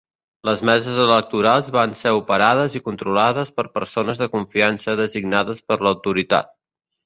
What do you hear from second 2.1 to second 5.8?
operades i controlades per persones de confiança designades